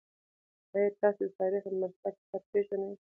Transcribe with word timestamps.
آیا 0.75 0.89
تاسي 0.99 1.23
د 1.27 1.31
تاریخ 1.39 1.63
مرصع 1.81 2.09
کتاب 2.17 2.41
پېژنئ؟ 2.51 2.91